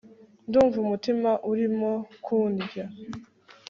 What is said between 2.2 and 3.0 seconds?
kundya